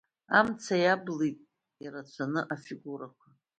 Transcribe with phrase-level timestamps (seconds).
[0.37, 1.37] Амца иалаблит
[1.83, 3.27] ирацәаны афигурақәа.